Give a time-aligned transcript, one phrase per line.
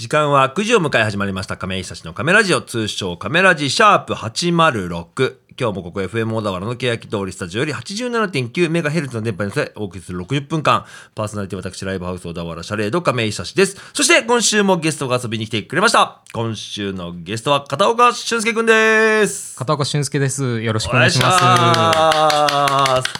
[0.00, 1.58] 時間は9時を迎え始まりました。
[1.58, 2.62] 亀井久志のカメラジオ。
[2.62, 10.86] 通称カメラジシャープ806今日もここ FM 小田原の欅通りスタジオより 87.9MHz の電波に乗せお送りする60分間。
[11.14, 13.76] パーソナリティ私ライブハウス小田原シャレード亀井久志です。
[13.92, 16.22] そして今週もゲストが遊びに来てくれました。
[16.32, 19.54] 今週のゲストは片岡俊介くんです。
[19.58, 20.62] 片岡俊介です。
[20.62, 21.44] よろしくお願いします。
[21.44, 23.10] ます。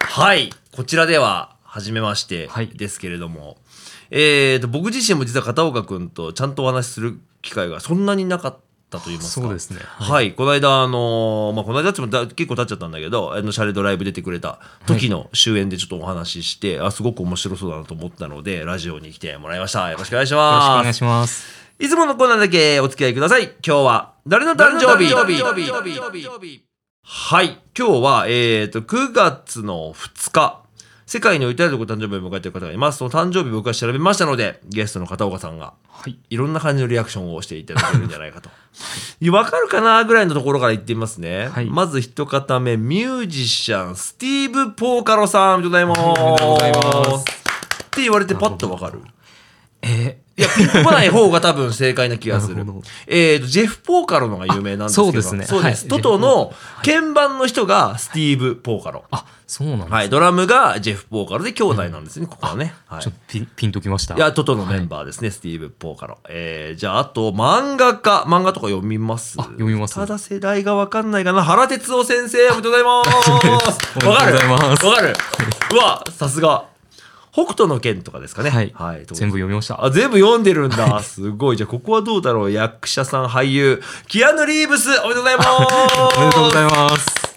[0.00, 0.50] はい。
[0.74, 2.66] こちらでは初めましてはい。
[2.66, 3.56] ですけれども、
[4.10, 8.58] えーと僕自身も実は片岡君とちゃんとお話しする機会がそんなになかっ
[8.90, 21.58] たと言いますかそうですねはい、この間あのーまあこの間ってもだ結構経っちゃったんだけどあのシャレドライブ出てくれた時の終演でちょっとお話しして、あすごく面白そうだなと思ったのでラジオに来てもらいましたよろしくお願いしよろしくおます願いします。
[21.78, 23.44] いつものコーナーだけお付き合いください。
[23.44, 25.12] 今日は誰の誕生日？
[27.10, 27.58] はい。
[27.78, 30.67] 今日は、えっ、と、9月の2日。
[31.08, 32.98] 世界の至るところ誕生日を迎えている方がいます。
[32.98, 36.18] その誕生日僕が調べましたので、ゲストの片岡さんがはい。
[36.28, 38.50] いろんな感じのリアクションをしていただけるんじゃないかと。
[39.32, 41.48] わかるかなぐらいのところから言ってみますね。
[41.48, 45.54] はいまず一方目、ミュージシャン、スティーブ・ポーカロさん。
[45.54, 46.00] おめでとうございます。
[46.02, 49.00] おめでとうございますって言われてパッとわかる
[49.80, 52.64] えいや、ピンとこない方が多分正解な気がする。
[53.08, 55.08] えっ、と、ジェフ・ポーカロのが有名なんですけど。
[55.08, 55.82] あそうですねそうです。
[55.82, 59.04] はいトトの鍵盤の人がスティーブ・ポーカロ。
[59.10, 62.72] あ、そうなんです、はい、ドラムがジェフ・ポーカロで兄弟なんですね、ここはね。
[62.86, 64.14] はいちょっとピンピンときました？
[64.14, 66.18] いや、トトのメンバーですね、スティーブ・ポーカロ。
[66.28, 68.22] えー、じゃあ、あと、漫画家。
[68.28, 69.36] 漫画とか読みます？
[69.40, 71.42] あ読みますただ世代がわかんないかな。
[71.42, 73.28] 原哲夫先生、おめでとうございます。
[73.30, 75.14] おめでとうございますわかる？
[75.72, 76.64] うわ、さすが。
[77.38, 78.50] 北斗の拳とかですかね。
[78.50, 79.84] はいはい、全部読みました。
[79.84, 81.00] あ、全部読んでるんだ。
[81.04, 81.56] すごい。
[81.56, 82.50] じゃあ、ここはどうだろう？
[82.50, 85.48] 役者さん、俳優、キアヌ・リーブス、おめでとうございます。
[86.16, 87.28] おめでとうございます。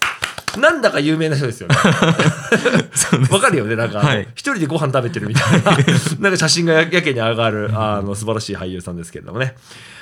[0.58, 1.76] なんだか有名な人ですよね。
[3.30, 3.76] わかるよね。
[3.76, 5.72] なんか、はい一人でご飯食べてるみたいな、
[6.20, 9.54] なんか写真がややけに上がる、あの、素晴らしい俳優さんですけれどもね。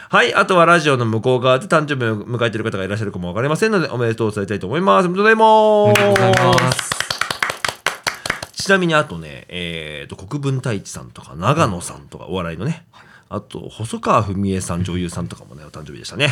[0.08, 0.34] はい。
[0.34, 5.06] あとはラジオの向こう側で誕生日を迎えている方がいらっしゃるかもわかりませんので、おめでとうを伝えたいと思います。
[5.06, 5.36] おめでとうござい
[6.56, 6.89] ます。
[8.70, 12.86] ちなみにあとね、えー、と国分太一さんとか長野さんとかお笑いのね、
[13.28, 16.28] あと細川文江さん女優さんとかもねお誕生日でしたね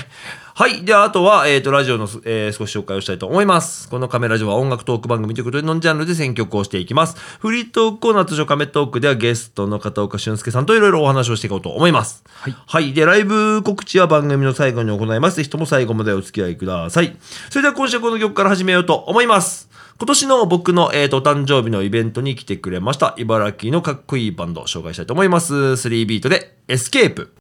[0.55, 12.93] はいではあとは、えー、とラジオの、えー少し紹介をしたいと思いますこのカメラジオは音楽トーク番組ということでノンジャンルで選曲をしていきますフリートークコーナー通称カメトークではゲストの片岡俊介さんといろいろお話をしていこうと思いますはいはい。
[12.93, 15.39] で、ライブ告知は番組の最後に行います。
[15.39, 17.17] ぜひとも最後までお付き合いください。
[17.51, 19.69] それでは今週はこの曲から始めようと思います。
[20.01, 23.17] 今年の僕の、えー、とお誕生日のイベントに来てくれました。
[23.19, 25.53] 茨城のかっこいいバンドを紹介したいと思います。
[25.55, 27.35] 3ビートでエスケープ。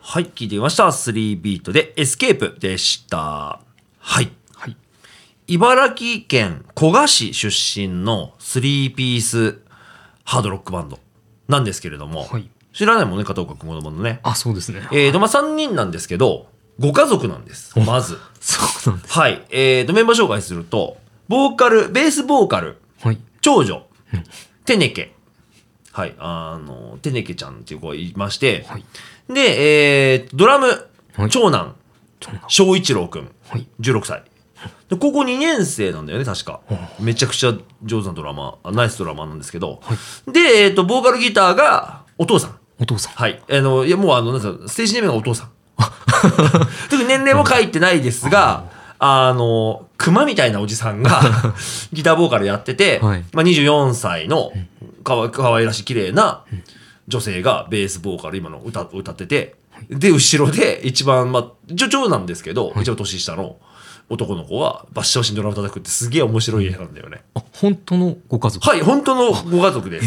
[0.00, 0.84] はい、聞いてみました。
[0.84, 3.60] 3ビートでエスケープでした。
[3.98, 4.30] はい。
[4.54, 4.76] はい。
[5.48, 9.58] 茨城県古河市出身の3ピース
[10.24, 10.98] ハードロックバンド
[11.48, 14.20] なんですけれども、はい知らないもんね、片岡君子供のね。
[14.22, 14.86] あ、そうですね。
[14.92, 16.46] えーと、まあ、3人なんですけど、
[16.78, 17.78] ご家族なんです。
[17.80, 18.18] まず。
[18.40, 19.18] そうなんです。
[19.18, 19.44] はい。
[19.50, 20.96] えーと、メンバー紹介すると、
[21.28, 23.18] ボーカル、ベースボーカル、はい。
[23.40, 23.86] 長女、
[24.64, 25.14] テネケ。
[25.92, 26.14] はい。
[26.18, 28.84] あの、テネケちゃんっていう子がいまして、はい。
[29.28, 31.74] で、えー、ドラム、はい長男、
[32.46, 33.30] 翔一郎くん。
[33.48, 33.66] はい。
[33.80, 34.22] 16歳。
[34.88, 36.60] で高校2年生なんだよね、確か。
[37.00, 39.80] めちゃくちゃ上手なドラマナイスドラマーなんですけど。
[40.26, 42.58] で、えっ、と、ボーカルギターがお父さん。
[42.80, 43.12] お父さん。
[43.14, 43.42] はい。
[43.50, 45.50] あの、いや、もうあの、なんですかステージネームがお父さん。
[46.90, 48.64] 特に年齢も書いてないですが、
[48.98, 51.20] あの、熊みたいなおじさんが
[51.92, 54.52] ギターボーカルやってて、はいまあ、24歳の
[55.04, 56.42] かわかわいらしい綺麗な
[57.06, 59.54] 女性がベースボーカル今の歌歌ってて、
[59.88, 63.56] で、後ろで一番、まあ、女長なんですけど、一番年下の
[64.10, 67.22] 男の子がバッシャバシにドラム叩くってすげえ面白い映画なんだよね。
[67.34, 68.66] あ、本当のご家族？
[68.66, 70.06] はい、本当のご家族です。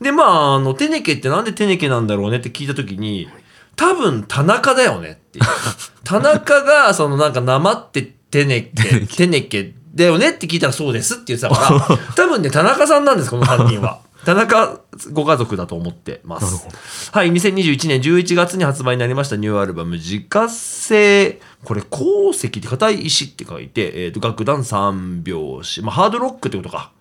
[0.00, 3.28] で、まあ、あの、テネケってなんでテネケなんだろうねって聞いたときに、
[3.76, 5.44] 多分田中だよねっていう。
[6.04, 14.00] 田中が、そのなんか、なまってテネケ、テネケだよねって聞いたらそうですって言ってたから、 多分ね、田中さんなんです、この3人は。
[14.24, 16.76] 田中ご家族だと思ってますなるほど。
[17.10, 26.92] はい、2021年11月に発売になりましたニューアルバム、自家製、これ、鉱石って硬い石って書いて、えっ、と、楽団三拍子、まあ、ハードロックってことか。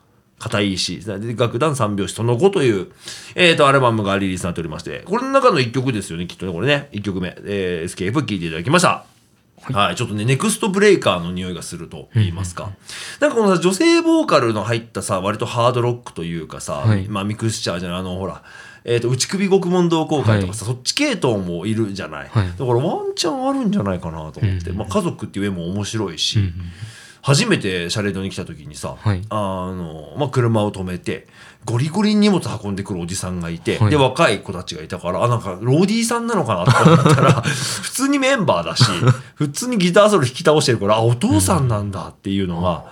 [0.42, 1.06] 硬い石。
[1.06, 2.88] で楽団三拍子その後という、
[3.36, 6.90] えっ、と、アルバムがリリースになっておりまして、これの中の一曲ですよね、きっとね、これね。
[6.92, 9.06] 一曲目、えー、エスケープ聴いていただきました。
[9.72, 12.72] はい、ちょっとね、ネクストブレイカーの匂いがすると言いますか。
[13.20, 18.42] なんかこのさ、女性ボーカルの入ったさ、割とハードロックというかさ、はいまあミクスチャーじゃない、あの、ほら、
[18.84, 22.30] えっ、と、内首獄門同好会とかさ、そっち系統もいるじゃない。
[22.30, 26.40] はいだからワンチャンあるんじゃないかなと思って、まあ家族っていう絵も面白いし、
[27.22, 29.22] 初めてシャレードに来た時にさ、はい。
[29.30, 31.28] あの、まあ、車を止めて、
[31.66, 33.92] ゴリゴリに荷物運んでくるおじさんがいて、はい。
[33.92, 38.84] で、若い子たちがいたから、あ、なんか、ローディーさんなのかなと思ったら、 普通にメンバーだし、
[39.36, 42.86] 普通にギターソロ弾き倒してるから、あ、お父さんなんだっていうのが、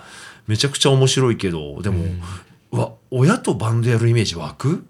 [0.46, 2.04] めちゃくちゃ面白いけど、でも、
[2.72, 4.84] うわ、親とバンドやるイメージ湧く？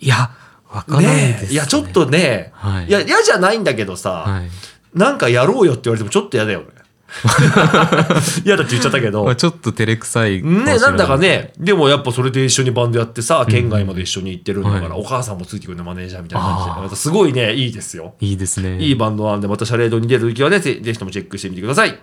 [0.00, 0.30] いや、
[0.70, 1.46] わからないです、ね。
[1.46, 1.52] ねえ。
[1.52, 2.86] いや、ちょっとね、はい。
[2.86, 4.50] いや、嫌じゃないんだけどさ、はい。
[4.94, 6.66] なんかやろうよって言われてもちょっと嫌だよね。
[8.44, 9.24] 嫌だって言っちゃったけど。
[9.24, 10.42] まあ、ちょっと照れくさい。
[10.42, 16.80] ね、なんだかね、でもやっぱそれで一緒にバンドやってさ、県外まで一緒に行ってるんだから、はいお母さんもついてくるね、マネージャーみたいな感じで。
[16.82, 18.14] またすごいね、いいですよ。
[18.20, 18.78] いいですね。
[18.78, 21.98] いいバンドなんで、またシャレードに出るときはね、ぜぜひともチェックしてみてください。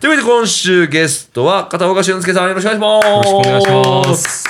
[0.00, 3.28] というわけで今週ゲストは片岡俊介さんよろしくお願いします。
[3.28, 4.45] よろしくお願いします。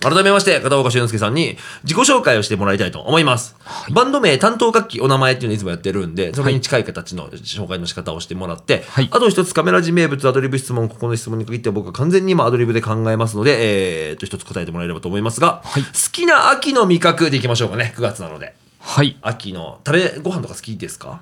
[0.00, 3.56] 改めまして、片岡俊介さんに自己紹介をしてもらいたいと思います。
[3.92, 18.54] バンド名、担当楽器、お名前っていうのをいつもやってるんで、それに近い形の紹介の仕方をしてもらって、はいあと一つカメラ字名物、アドリブ質問、ここの質問に限っては僕は完全に今アドリブで考えますので、えー、と、一つ答えてもらえればと思いますが、はい好きな秋の味覚でいきましょうかね、9月なので。
[18.80, 19.18] はい。
[19.22, 21.20] 秋の、食べ、ご飯とか好きですか？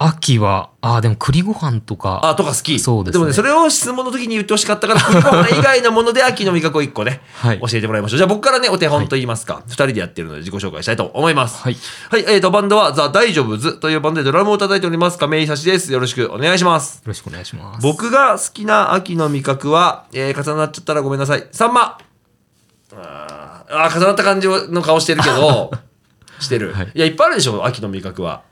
[0.00, 2.20] 秋は、あ、でも栗ご飯とか。
[2.22, 2.78] あ、とか好き。
[2.78, 8.18] そうですねもね、それを質問の時に言ってほしかったから、 栗ご飯以外のもので秋の味覚を一個ね、はい教えてもらいましょう。
[8.18, 11.60] じゃあ僕からね、お手本と言いますか、二、人でやってるので自己紹介したいと思います。
[11.60, 11.76] はい。
[12.10, 15.92] はい、えーと、バンドはザ・大丈夫ズというバンドでドラムを叩いております、亀井久志です。
[15.92, 16.98] よろしくお願いします。
[16.98, 17.82] よろしくお願いします。
[17.82, 21.44] 僕が好きな秋の味覚は、えー重なっちゃったらごめんなさい。
[21.50, 21.98] サンマ
[22.94, 25.72] あーあー、重なった感じの顔してるけど、
[26.38, 27.00] してる、はいい。
[27.00, 28.42] や、いっぱいあるでしょ、秋の味覚は。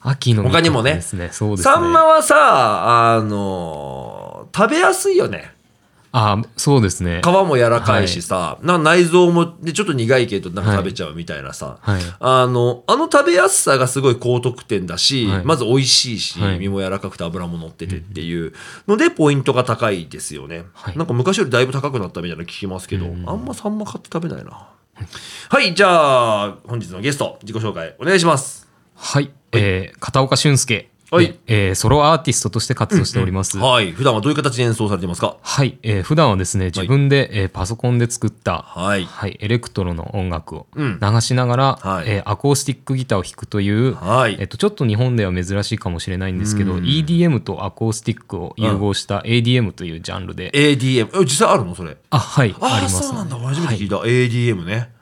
[0.00, 1.00] 秋の味覚他にもね。
[1.00, 1.58] そうですね。
[1.58, 5.52] サンマはさ、あのー食べやすいよね。
[6.10, 7.20] あ、そうですね。
[7.22, 12.02] 皮も柔らかいしさ、なんか内臓もでちょっと苦いけどなんか食べちゃうみたいなさ、はい。
[12.18, 15.44] あのあの食べやすさがすごい高得点だし、はい。
[15.44, 16.58] まず美味しいし、はい。
[16.58, 18.54] 身も柔らかくて脂も乗っててっていう。
[18.86, 20.96] のでポイントが高いですよね、はい。
[20.96, 23.28] なんか昔よりだいぶ高くなったみたいなの聞きますけど、うん。
[23.28, 24.66] あんまサンマ買って食べないな。
[25.50, 25.74] はい。
[25.74, 28.66] じゃあ本日のゲスト自己紹介お願いします。
[28.96, 29.30] はい。
[29.52, 30.88] えー片岡俊介。
[31.10, 31.38] はい。
[31.46, 33.56] えーソロアーティストとして活動しております。
[33.56, 33.92] はい。
[33.92, 35.38] 普段はどういう形で演奏されてますか？
[35.40, 39.06] はい、えー普段はですね自分で、えーパソコンで作った、はい。
[39.06, 41.00] はい、エレクトロの音楽をうん。
[41.00, 42.04] 流しながら、はい。
[42.08, 44.36] えーアコースティックギターを弾くという、はい。
[44.38, 51.74] えっと、ちょっと日本では珍しいかもしれないんですけど、うん EDM とアコースティックを融合した ADM というジャンルで、ADM え実際あるの？
[51.74, 51.96] それ。
[52.10, 52.54] あはい。
[52.60, 53.02] あります。
[53.08, 53.38] そうなんだ。
[53.38, 54.92] 初めて聞いた、ADM ね。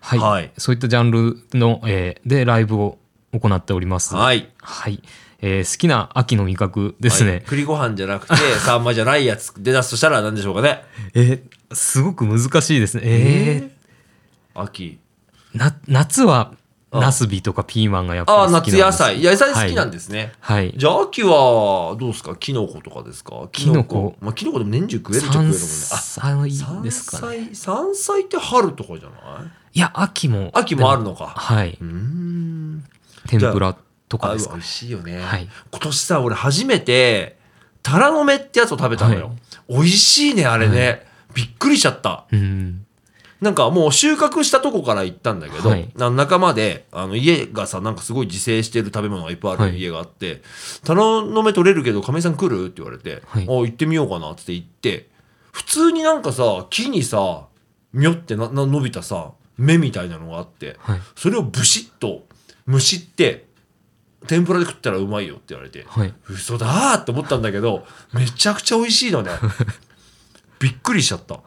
[0.00, 0.50] はい、はい。
[0.56, 2.96] そういったジャンルの、えーでライブを
[3.32, 4.14] 行っております。
[4.14, 4.48] はい。
[4.60, 5.02] はい。
[5.42, 7.42] えー好きな秋の味覚ですね、はい。
[7.42, 8.34] 栗ご飯じゃなくて
[8.64, 10.82] サンマじゃないやつで出すとしたら何でしょうかね。
[11.14, 13.02] えーすごく難しいですね。
[13.04, 13.70] え
[14.54, 15.58] 秋ー。
[15.58, 16.52] な夏は
[16.92, 19.00] あナスビとかピーマンがやっぱああり好きなんです。
[19.00, 19.22] 夏野菜。
[19.22, 20.74] 野菜好きなんですね、はい。
[20.76, 22.34] じゃあ秋はどうですか？
[22.34, 23.48] キノコとかですか？
[23.52, 24.16] キノコ。
[24.20, 25.58] まあキノコでも年中食えるっちゃ食えるもんね。
[25.58, 27.38] 山菜あですかね。
[27.38, 29.78] 山菜山菜って春とかじゃない？
[29.78, 30.50] いや秋も。
[30.52, 31.32] 秋もあるのか。
[31.36, 31.78] はい。
[31.80, 32.84] うーん
[33.28, 33.76] 天ぷら
[34.08, 34.54] とかですか？
[34.54, 35.48] 美味しいよね、はい。
[35.70, 37.38] 今年さ俺初めて
[37.82, 39.36] タラの芽ってやつを食べたのよ、はい。
[39.68, 42.26] 美味しいねあれね、びっくりしちゃった。
[42.30, 42.86] うん。
[43.40, 45.90] なんかもう収穫したとこから行ったんだけど、はい。
[45.96, 49.72] 仲間であの家がさなんかすごい自生してる食べ物がいっぱいあはい。
[49.72, 50.42] る家があって
[50.84, 53.44] 「タラの芽取れるけど亀井さん来る?」って言われて「はい。
[53.44, 55.08] あ行ってみようかな」って言って
[55.52, 57.46] 普通になんかさ木にさ
[57.94, 61.00] みょってなな伸びたさ芽みたいなのがあってはい。
[61.16, 62.26] それをブシッと
[62.66, 63.46] むしって
[64.26, 66.14] 天ぷらで食ったらうまいよって言われてはい。
[66.28, 69.30] 嘘だーって思ったんだけどめちゃくちゃ美味しいのね。
[70.60, 71.40] びっくりしちゃった。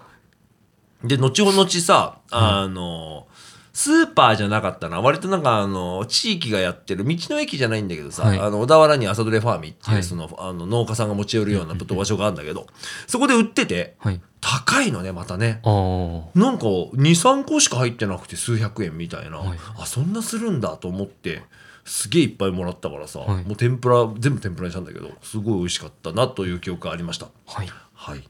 [1.03, 3.27] で後ほどさあの、
[3.75, 5.01] スーパーじゃなかったな。
[5.01, 8.39] 割となんかあの地域がやってる道の駅じゃないんだけどさ、はい。
[8.39, 10.03] あの小田原に朝どれファーミっていう、はい。
[10.03, 12.68] そのあの農家さんが持ち寄るような場所があるんだけど
[13.08, 14.22] そこで売っててはい。
[14.42, 15.62] 高いのねまたね。
[15.63, 19.58] なんか23個しか入ってなくて数百円みたいな、はい。
[19.80, 21.42] あそんなするんだと思って
[21.84, 23.44] すげえいっぱいもらったからさ、はい。
[23.44, 27.27] もう天ぷら全部天ぷらにしたんだけどすごい美味しかったなという記憶がありました。
[27.48, 27.70] はい。
[27.96, 28.24] はい。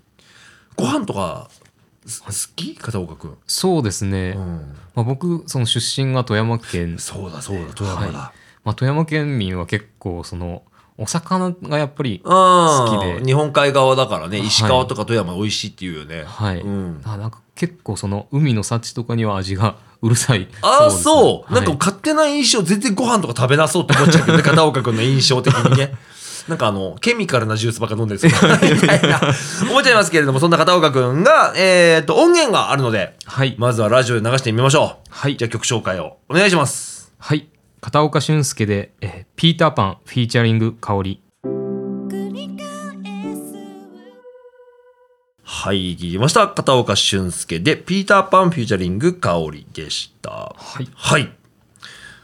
[0.78, 1.62] ご飯とかす
[2.04, 2.76] 好き？
[2.76, 8.34] 片岡君、そうですね、うん、まあ、僕その出身が富山県、そうだそうだ富山だ、
[8.64, 10.64] まあ、富山県民は結構その
[10.98, 13.26] お魚がやっぱりうん好きで。
[13.26, 14.38] 日本海側だからね。
[14.38, 14.48] はい。
[14.48, 16.24] 石川とか富山美味しいっていうよね。
[16.24, 20.48] はい、うん、あなんか結構その海の幸とかには味が うるさい。
[20.62, 21.80] ああそう,、なんかはい。
[21.80, 25.94] 勝手な印象全然ご飯とか食べなそうって思っちゃうけどね片岡君の印象的にね
[26.48, 28.52] なんかあのケミカルなジュースばっか飲んでるんですよ。
[28.82, 29.22] みたいな
[29.72, 35.10] 思っちゃいますけれどもそんな片岡君が、えー、と音源があるのではい、まずはラジオで流してみましょう。
[35.10, 35.38] はい。
[35.38, 36.18] じゃあ曲紹介を。
[36.30, 37.14] お願いします。
[37.18, 37.48] はい、
[37.80, 41.22] 片岡俊介で、えーピーターパンフィーチャリング香織。
[45.46, 46.50] はい、聞きました。
[46.50, 50.30] 片岡俊介で、ピーターパンフィーチャリング香織でした。
[50.30, 50.88] はい。
[50.94, 51.32] はい。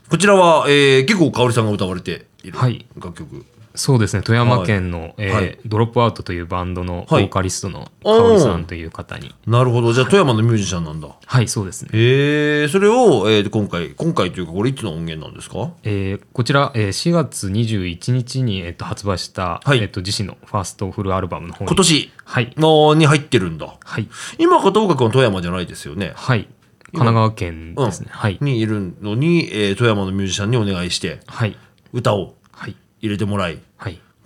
[0.10, 2.86] こちらは、えー結構香織さんが歌われているはい。
[2.98, 3.46] 楽曲。
[3.80, 4.22] そうですね。
[4.24, 5.58] 富山県の、えーはい。
[5.66, 7.26] ドロップアウトというバンドのボはい。
[7.26, 9.34] ーカリストの香織さんという方に。
[9.48, 9.94] なるほど。
[9.94, 11.08] じゃあ、富山のミュージシャンなんだ。
[11.26, 15.72] はいそうですね、へえ、それを、えー今回、今回というか、これいつの音源なんですか？
[15.84, 19.80] えーこちら、えー4月21日に、えー、と発売した、はい。
[19.80, 21.68] えー、と自身のファーストフルアルバムの方に。
[21.68, 22.12] 今年。
[22.26, 22.54] はい。
[22.58, 23.78] のに入ってるんだ。
[23.84, 24.08] はい。
[24.38, 26.12] 今、片岡君は富山じゃないですよね。
[26.16, 26.48] はい。
[26.92, 28.38] 神奈川県ですね、はい。
[28.42, 31.56] にいるのに、えー富山のミュージシャンにお願いして、はい。
[31.94, 32.76] 歌をはい。
[33.02, 33.54] 入れてもらい。
[33.54, 33.62] はい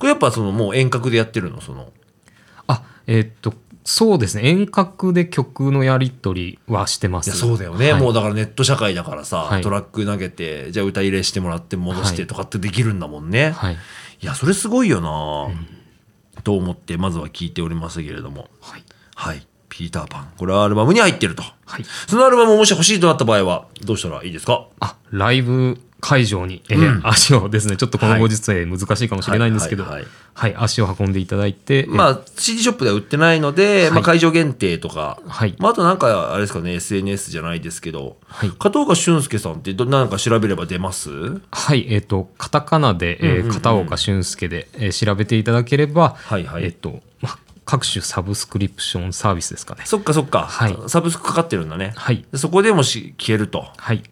[0.04, 1.62] これやっぱそのもう遠隔でやってるの？
[1.62, 1.94] その。
[2.68, 3.54] あえーっと
[3.86, 4.50] そうですね。
[4.50, 7.28] 遠隔で曲のやり取りはしてます。
[7.28, 8.02] いやそうだよね、はい。
[8.02, 9.62] もうだからネット社会だからさ、はい。
[9.62, 12.28] トラック投げてじゃあ歌入れしてもらって戻してはい。
[12.28, 13.76] とかってできるんだもんね、はい。
[13.76, 13.78] い、
[14.26, 15.48] やそれすごいよな、
[16.44, 18.50] と思ってまずは聞いておりますけれども。
[18.60, 18.84] はい。
[19.16, 19.48] はい。
[19.70, 20.34] ピーターパン。
[20.38, 21.44] これはアルバムに入ってると。
[21.66, 21.84] はい。
[22.08, 24.68] そのアルバムもし欲しいとなった場合はどうしたらいいですか？
[24.82, 30.52] あライブ会場に、えー足をですねちょっとこのご時世難しいかもしれないんですけどはいははい。
[30.52, 35.56] い足を運んでいただいて、まあ CD ショップでは売ってないので、まあ、会場限定とか、はい。
[35.60, 38.50] まあ、あとなんかあれですかね SNS じゃないですけど、はい。
[38.50, 41.10] 片岡俊介さんってどなんか調べれば出ます？
[41.52, 46.66] はい、えっ、と、カタカナで、えー片岡俊介で、えー調べていただければ、はいはい。
[46.66, 49.84] えっ、と、まあ、各種サブスクリプションサービスですかね。
[49.86, 50.78] そっかそっか、はい。
[50.88, 52.26] サブスクかかってるんだね、はい。
[52.32, 53.68] でそこでもし消えると。
[53.78, 54.04] はい。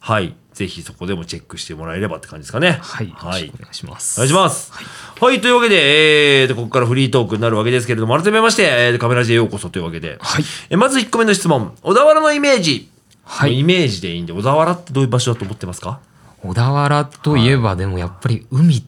[0.00, 3.12] はいぜひそこでもチェックしてもらえればって感じですかねはい。
[3.16, 4.20] はいお願いします。
[4.20, 4.72] お願いします。
[5.20, 10.44] はい、というわけで、えーと、ここからフリートークになるわけですけれども、改めまして、えーとカメラジへようこそというわけで、はい。
[10.70, 11.74] えまず1個目の質問。
[11.82, 12.88] 小田原のイメージ。
[13.24, 15.98] はいイメージでいいんで、小田原ってどういう場所だと思ってますか？
[16.42, 18.84] 小田原といえば、でもやっぱり海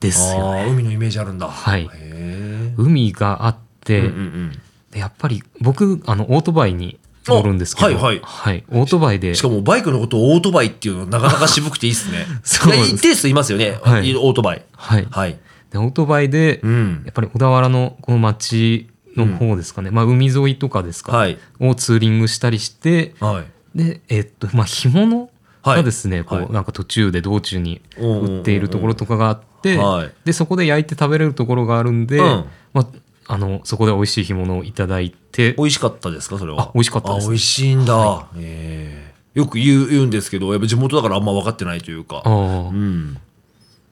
[0.00, 0.66] ですよね。
[0.70, 1.48] 海のイメージあるんだ。
[1.48, 4.52] はいへ海があって、ーうんうんうん。
[4.90, 8.64] でやっぱり僕、あの、オートバイに乗るんですけど、あはいはいはい。
[8.70, 12.26] オートバイでし、かもバイクのことをオートバイっていうのなかなか渋くていいっすね。
[12.42, 14.64] そう一定数いますよね、はいオートバイ。
[14.72, 15.06] はい。
[15.10, 15.38] はい。
[15.70, 17.10] で、オートバイで、うんや。
[17.10, 21.38] っぱり小田原のこの町の方ですかね、まあ海沿いとかですか、はい。
[21.60, 23.44] をツーリングしたりしてはい。
[23.74, 25.30] でえっとまあ干物
[25.62, 32.86] がですね、こうはいなんか途中で道中にうんうんうんうん売っているところとかがあって、はいでそこで焼いて食べれるところがあるんで、うんまあ、
[33.28, 36.62] あのそこで美味しい干物をいただいて美味しかったですかそれは？
[36.62, 38.26] あ美味しかったですあ美味しいんだ。
[38.36, 42.22] ええよく言う言うんですけど、やっぱ地元だからあんま分かってないというか。
[42.26, 43.16] うん。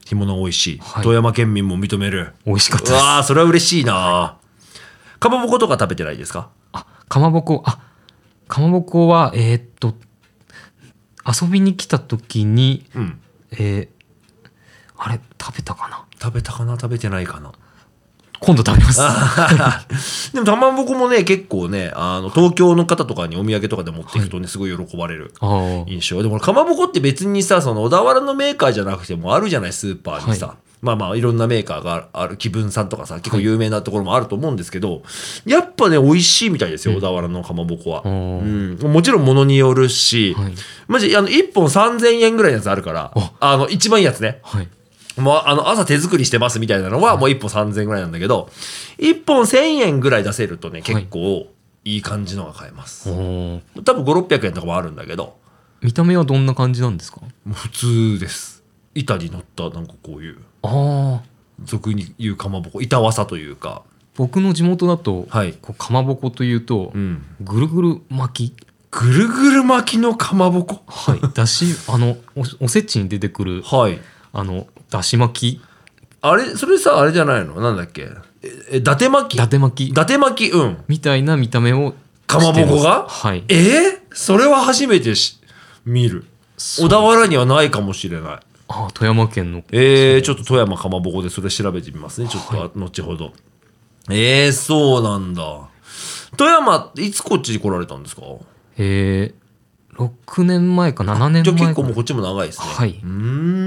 [0.05, 0.79] 干物美味しい。
[0.79, 2.35] はい富山県民も認める。
[2.45, 4.37] 美味しかったわあ、それは嬉しいな。
[5.19, 6.51] かまぼことか食べてないですか？
[6.73, 7.79] あかまぼこあ
[8.49, 9.95] かまぼこはえーっと
[11.25, 13.21] 遊びに来た時にうん。
[13.53, 13.89] えー
[15.03, 16.05] あれ食べたかな？
[16.21, 16.75] 食べたかな？
[16.75, 17.53] 食べてないかな？
[18.41, 20.33] 今度食べます。
[20.33, 25.33] でも、かまぼこもね、結構ね、あの、東京の方とかにお土産とかで持っていくとね、すごい喜ばれる。
[25.87, 26.23] 印象。
[26.23, 30.57] でもかまぼこって別にさその小田原のメーカーじゃなくてもあるじゃないスーパーにさ、はい。
[30.81, 35.03] まあまあいろんなメーカーがある気分さんとかさ結構有名なところもあると思うんですけど、
[35.45, 40.53] やっぱね美味しいみたいですよ、小田原のかまぼこは、おうーん、もちろん物によるし、はい。
[40.89, 43.33] マジあの1本3000円ぐらいのやつあるからあ。
[43.41, 44.41] あの一番いいやつね。
[44.43, 44.69] はい
[45.21, 48.49] もうあの朝手作りしてますみたいなのはもう1本3000円ぐらいなんだけど
[48.99, 51.49] 1本1000円ぐらい出せるとね結構
[51.85, 51.97] い。
[51.97, 53.83] い感じのが買えます、おー。
[53.83, 55.39] 多分5600円とかもあるんだけど。
[55.81, 57.23] 見た目はどんな感じなんですか？
[57.51, 58.63] 普通です。
[58.95, 60.39] 板に乗ったなんかこういう。
[60.63, 61.23] ああ
[61.65, 63.83] 俗に言うかまぼこ板わさというか。
[64.15, 65.55] 僕の地元だと、はい。
[65.55, 67.25] こうかまぼこというと、うん。
[67.41, 68.67] ぐるぐる巻き。
[68.91, 70.83] ぐるぐる巻きのかまぼこ？
[70.87, 71.21] はい。
[71.33, 73.99] だしあのおおせちに出てくるはい。
[74.35, 75.61] あのだし巻き。
[76.23, 77.61] あれそれさあれじゃないの？
[77.61, 78.09] なんだっけ？
[78.43, 79.35] ええ伊達巻き？
[79.37, 79.91] 伊達巻き。
[79.91, 80.53] 伊達巻き？
[80.53, 80.85] うん。
[80.89, 81.95] みたいな見た目を
[82.27, 83.07] かまぼこが？
[83.09, 83.45] はい。
[83.49, 83.55] え？
[83.55, 85.41] ー、それは初めてし
[85.85, 86.25] 見る。
[86.59, 88.41] 小田原にはないかもしれない。
[88.69, 89.63] あー富山県の。
[89.73, 92.29] えー、ちょっと富山かまぼこでそれ調べてみますね。
[92.29, 93.33] ちょっとあ後ほど。
[94.11, 95.43] えー、そうなんだ。
[96.37, 98.23] 富山いつこっちに来られたんですか？
[98.77, 102.67] えー、6年前か7年じゃあ結構もうこっちも長いですね。
[102.67, 102.91] はい。
[103.03, 103.60] うーん。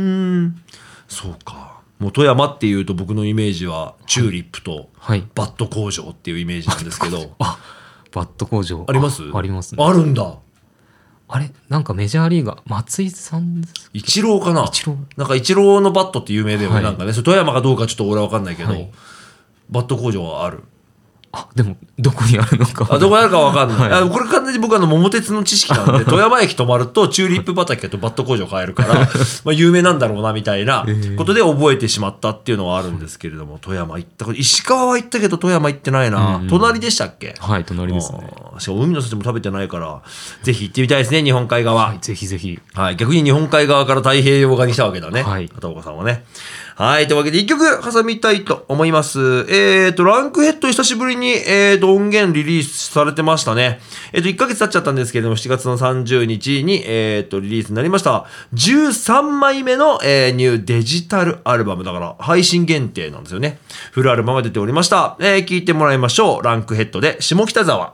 [1.08, 1.82] そうか。
[2.00, 7.36] もう富山っていうと僕のイメージはチューリップとはいバット工場っていうイメージなんですけど。
[7.40, 7.58] あ
[8.12, 9.24] バット工場あります？
[9.34, 10.36] ありますねあるんだ。
[11.30, 11.52] あれ？
[11.70, 14.66] なんかメジャーリーガー松井さんですイチローかな？
[14.66, 16.76] イチローなんかイチローのバットって有名だよね。
[16.76, 17.14] はいなんかね。
[17.14, 18.92] それ富山かどうかちょっと俺は分かんないけど、はい
[19.70, 20.64] バット工場はある。
[21.36, 24.04] あでもどこにあるのかあどこにあるかわかんない、はい。
[24.04, 28.94] あこれ完全に僕あの桃鉄の知識なんで 富山駅止まるとチューリップ畑とバット工場買えるから
[29.44, 30.86] まあ有名なんだろうなみたいな
[31.18, 37.36] ことで覚えてしまったっていうのはあるんですけれども、富山行ったこと石川は行ったけど富山行ってないな、うん隣でしたっけ？
[37.40, 38.20] はい隣ですね。
[38.60, 40.02] しかも海の幸も食べてないから
[40.44, 42.60] ぜひ行ってみたいですね日本海側、はいぜひぜひ。
[42.76, 45.24] はい、逆に日本海側から太平洋側に来たわけだね。
[45.24, 45.50] はい。
[45.50, 46.24] 片岡さんはね。
[46.76, 47.08] はい。
[47.08, 49.46] というわけで、一曲挟みたいと思います。
[49.50, 53.80] えっ、と、ランクヘッド久しぶりに、えっ、と、音源リリースされてましたね。
[54.12, 58.26] えっ、と、1ヶ月経っちゃったんですけれども、7月の30日に、えっ、と、リリースになりました。
[58.56, 61.84] 13枚目の、えーニューデジタルアルバム。
[61.84, 63.60] だから、配信限定なんですよね。
[63.92, 65.16] フルアルバムが出ておりました。
[65.20, 66.44] えー聞いてもらいましょう。
[66.44, 67.94] ランクヘッドで、下北沢。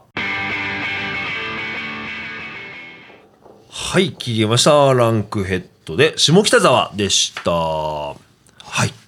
[3.68, 4.94] はい、聞きました。
[4.94, 8.29] ランクヘッドで、下北沢でした。
[8.70, 8.99] はい。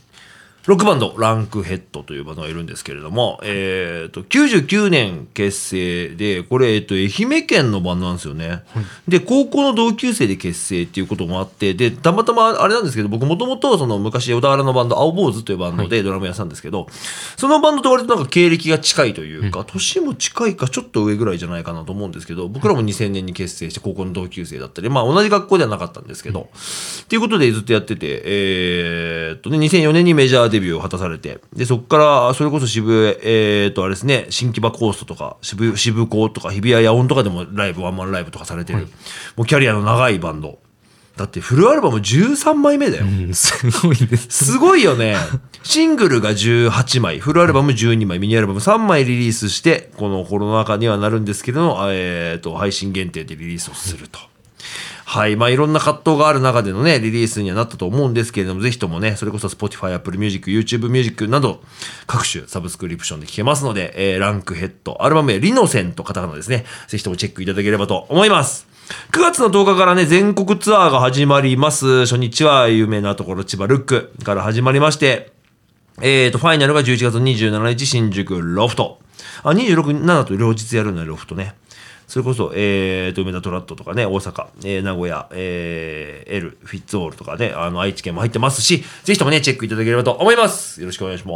[0.66, 8.62] ロックバンド、ランクヘッドというバンドがいるんですけれども、えっ、と、99年結成で、これ、えっ、と、愛媛県のバンドなんですよね。
[9.08, 16.86] で、高校の同級生で結成っていうこともあって、で、たまたまあれなんですけど、僕もともと、その昔、小田原のバンド、青坊主というバンドでドラムやってたんですけど、
[17.36, 26.50] そのバンドと割となんか経歴が近いというか、年も近いか、ちょっと上ぐらいじゃないかなと思うんですけど、僕らも2000年に結成して高校の同級生だったり、まあ同じ学校ではなかったんですけど、
[27.02, 38.86] っていうことでずっとやってて、えーっとね、2004年にメジャーデビューを果たされて、で、そこから、それこそ渋谷、えーっと、あれですね、新木場コーストとか、渋、渋高とか、日比谷野音とかでもライブ、ワンマンライブとかされてる、
[39.36, 40.58] もうキャリアの長いバンド。
[41.16, 43.04] だってフルアルバム13枚目だよ。
[43.04, 45.16] うん すごいですすごいよね。
[45.62, 54.31] シングルが18枚、フルアルバム12枚、ミニアルバム3枚リリースして、このコロナ禍にはなるんですけれども、えー、と、配信限定でリリースをすると。
[55.12, 55.36] はい。
[55.36, 61.62] まあ、いろんな葛藤がある中でのね、リリースにはなったと思うんですけれども、ぜひともね、それこそ Spotify、Apple Music、YouTube Music など、
[62.06, 68.66] 各種サブスクリプションで聴けますので、えー、ランクヘッド、アルバムやリノセントカタカナですね、ぜひともチェックいただければと思います。
[69.12, 72.06] 9月の10日からね、全国ツアーが始まります。
[72.06, 75.30] 初日は有名なところ、千葉ルックから始まりまして、
[76.00, 78.98] えーと、ファイナルが11月27日、新宿ロフト。
[79.42, 81.54] あ、26、7と両日やるのよ、ロフトね。
[82.12, 90.82] それこそ、えーと、梅田トラットとかね、大阪、えー名古屋、えー、L、フィッツオールとかね、あの、愛知県も入ってますし、ぜひともね、チェックいただければと思います。
[90.82, 91.32] よろしくお願いしま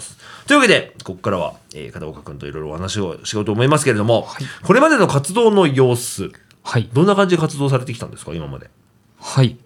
[0.00, 0.16] す。
[0.46, 4.26] というわけで、ここからは、えー片岡くんといろいろお話をしようと思いますけれども、
[4.64, 8.70] これまでの活動の様子、はいどんな感じで活動されてきたんですか、今まで？
[9.20, 9.58] はい、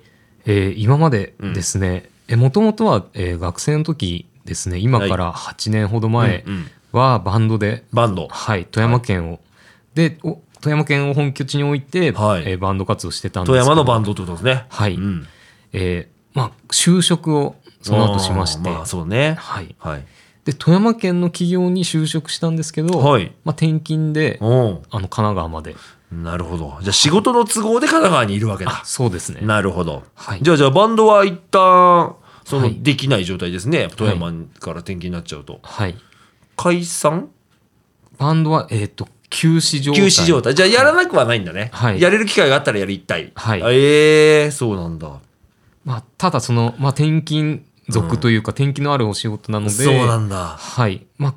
[0.46, 8.26] えー今までですねもともとは、えー学生の時ですね今から8年ほど前うんうんはバンドで、バンド。
[8.28, 9.38] はい、富山県を、
[9.94, 14.66] でお富山県を本拠地に置いて、はいえーバンド活動してたんです富けど山のバンドってことですね。
[14.68, 15.26] はいうん
[15.72, 19.36] えーまあ、就職をその後しまして、まあ、そうね。
[19.38, 20.04] はい、はい。
[20.44, 25.76] で富山県の企業に就職したんですけど、はいまあ、転勤でおあの神奈川まで
[26.10, 26.78] なるほど。
[26.80, 28.84] じゃあ仕事の都合で神奈川にいるわけだあ。
[28.84, 30.02] そうですねなるほど。
[30.14, 33.88] はいじゃあ、じゃあバンドは一旦、その、はいできない状態ですね。
[33.96, 35.60] 富山から転勤になっちゃうと。
[35.62, 35.94] はい
[36.56, 37.28] 解散？
[38.18, 40.54] バンドは、えっと休止状態休止状態。
[40.54, 41.70] じゃあ、やらなくはないんだね。
[41.72, 43.32] はいやれる機会があったらやりたい。
[43.34, 45.20] はいええそうなんだ。
[45.84, 50.56] まあ、ただその、まあ、転勤族というか、転勤のあるお仕事なのでそうなんだ。
[50.58, 51.34] はいまあ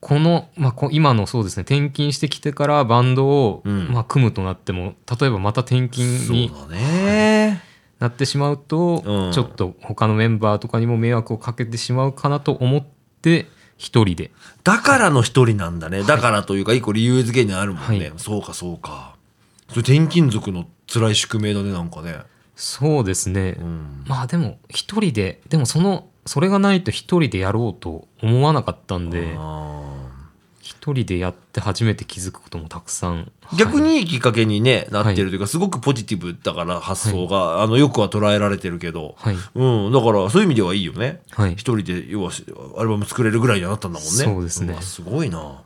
[0.00, 7.62] この、まあ、こ今のそうですね転勤してきてからバンドを、うんまあ、組むとなっても例えばまた転勤にそうだね。
[7.98, 12.86] なってしまうと、うんちょっと他のメンバーとかにも迷惑をかけてしまうかなと思っ
[13.20, 13.46] て
[13.80, 14.30] 一人で
[14.62, 16.02] だからの一人なんだね。
[16.02, 17.98] だからというか、一個理由付けにあるもんね。
[17.98, 19.14] はいそうか、そうか。
[19.70, 22.18] それ転勤族の辛い宿命だね、なんかね。
[22.56, 24.04] そうですね、うん。
[24.06, 30.09] まあでも一人ででもそのそれがないと一人でやろうと思わなかったんであ
[30.70, 33.32] 一人でやって初めて気づくこともたくさん。
[33.42, 34.06] ー逆はいにいい。
[34.06, 39.36] きっかけに、ね、なってるというか、すごくポジティブだから発想が、あのよくは捉えられてるけど、はい。
[39.56, 41.20] うん、だからそういう意味ではいいよね。
[41.32, 41.52] はい。
[41.54, 42.30] 一人で要は
[42.78, 44.10] アルバム作れるぐらいにはなったんだもんね。
[44.10, 44.74] そうですね。
[44.74, 45.62] わすごいな。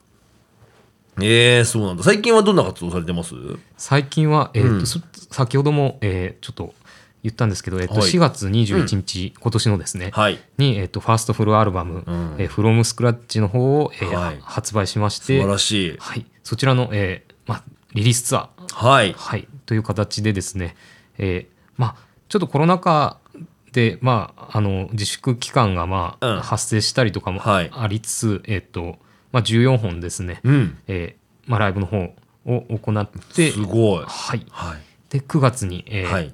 [1.20, 2.02] ええそうなんだ。
[2.02, 3.34] 最近はどんな活動されてます？
[3.76, 4.86] 最近は、えーとうん。
[4.86, 6.74] そ先ほども、えーちょっと
[7.24, 10.38] 言ったんですけど、えーとはい4月21日、今年のですね、はい。
[10.58, 15.96] に、えーとファーストフルアルバムうん「えー、フロムスクラッチの方を、えーはい発売しまし素て晴らしい。
[15.98, 17.62] はい、そちらの、えーまあ、
[17.94, 19.14] リリースツアー、はい。
[19.16, 20.76] はい、という形でですね、
[21.18, 21.96] えーまあ、
[22.28, 23.18] ちょっとコロナ禍
[23.72, 28.98] で、まあ、あの自粛期間が、まあうん発生したりとかもはいありつつ、えーと
[29.32, 30.78] まあ、14本ですね、うん。
[30.88, 34.04] えーまあ、ライブの方を行ってすごい。
[34.06, 34.82] はい、はい。
[35.08, 36.32] で9月に、えーはい。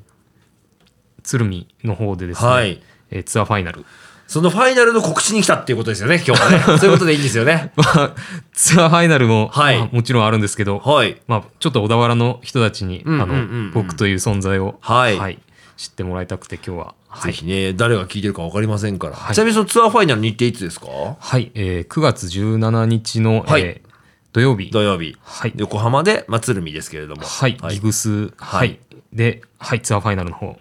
[1.23, 2.83] 鶴見の方でですね、はい。
[3.11, 3.85] えーツアーファイナル。
[4.27, 6.61] そのファイナルの告知に来たっていうことですよね、今日はね。
[6.79, 7.73] そういうことでいいんですよね。
[7.75, 8.15] まあ、
[8.53, 9.79] ツアーファイナルも、はい。
[9.79, 11.21] まあもちろんあるんですけど、はい。
[11.27, 13.67] まあ、ちょっと小田原の人たちに、うんうんあうんうん。
[13.69, 15.39] の僕という存在を、はい。
[15.77, 19.17] 知ってもらいたくて今日は、はいぜひね、誰が聞いてるか分かりませんから。
[19.17, 19.35] はい。
[19.35, 20.87] ちなみにそのツアーファイナル日程いつですか？
[21.19, 21.51] はい。
[21.55, 23.63] えー9月17日の、はい。
[23.63, 23.91] えー
[24.33, 25.17] 土曜日、土曜日。
[25.25, 25.53] はい。
[25.57, 27.23] 横浜で、まあ、鶴見ですけれども。
[27.27, 27.75] はい、はい。
[27.75, 28.79] ギグス、ははいい、
[29.13, 30.57] で、はい、ツアーファイナルの方、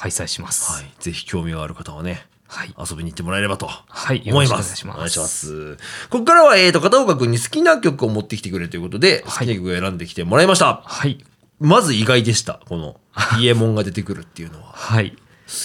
[0.00, 0.72] 開催します。
[0.72, 0.90] はい。
[0.98, 2.74] ぜひ興味がある方はね、はい。
[2.78, 4.64] 遊びに行ってもらえればと思いまろしくお願いし。
[4.64, 4.76] ます。
[4.76, 5.76] すお願いします。
[6.08, 10.82] ここからは、えーと、片岡君に好きな曲を持ってきてくれということで、好はいきな曲を選んできてもらいました。
[10.84, 11.22] はい。
[11.60, 12.60] まず意外でした。
[12.68, 12.98] この、
[13.38, 14.72] イエモンが出てくるっていうのは。
[14.72, 15.16] 好はい。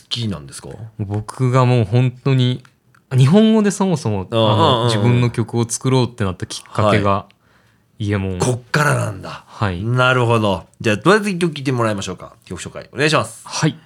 [0.09, 0.69] きなんですか？
[0.99, 2.63] 僕がもう本当に、
[3.15, 7.27] 日本語でそもそもあの自分の曲を作ろうってなったきっかけが、
[7.97, 8.39] イエモン。
[8.39, 9.45] こっからなんだ。
[9.47, 9.81] はい。
[9.83, 10.65] なるほど。
[10.81, 12.33] じゃあ、どうやって曲聴いてもらいましょうか？
[12.45, 13.41] 曲紹介お願いします。
[13.47, 13.77] はい。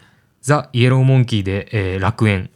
[0.41, 2.49] ザ・イエローモンキーで、えー楽園。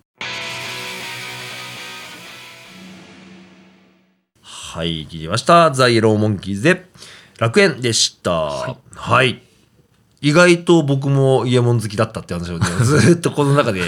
[4.42, 5.70] はい、聞きました。
[5.72, 6.86] ザ・イエローモンキーズで
[7.38, 8.78] 楽園でした。
[8.96, 9.42] はい。
[10.22, 13.82] 意外と僕もイエモン好きだったって話をね、 ずっとこの中で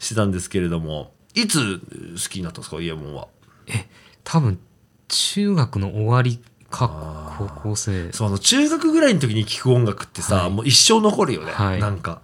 [0.00, 3.28] してたんですけれども、いつ好きになったんですか、イエモンは？
[4.24, 4.58] 多分、
[5.08, 6.38] 中学の終わり
[6.70, 8.12] か、高校生。
[8.12, 11.52] そう、あの、中学ぐらいの時に聴く音楽ってさ、はいもう一生残るよね。
[11.52, 12.20] はいなんか。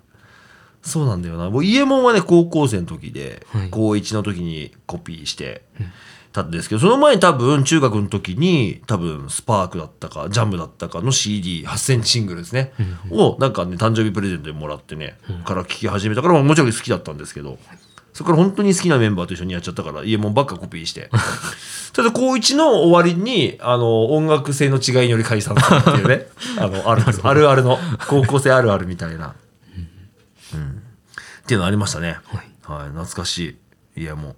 [0.83, 1.51] そうなんだよな。
[1.51, 5.63] もうイエモンはね、高校生の時で、はい高1の時にコピーして
[6.33, 12.73] たんですけど、その前に多分中学の時に、多分スパークだったか、ジャムだったかの CD、8センチシングルですね。
[13.11, 17.59] を、なんかね、誕生日プレゼントでもらってね、から聴き始めたから、まあもちろん好きだったんですけど、
[18.19, 21.11] そこから本当に好きなメンバーと一緒にやっちゃったから、イエモンばっかコピーして。
[21.93, 26.27] ただ高1の終わりに、あの、音楽性の違いにより解散するっていうね。
[26.59, 26.95] あの、あ
[27.35, 29.35] るあるの、高校生あるあるみたいな。
[31.49, 31.49] うん。
[31.49, 32.19] っていうのありましたね。
[32.63, 32.89] はい。
[32.91, 33.57] 懐かし
[33.97, 34.03] い。
[34.03, 34.37] いや、もう。